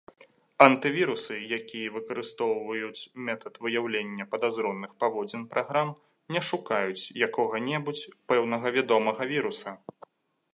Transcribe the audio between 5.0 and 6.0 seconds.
паводзін праграм,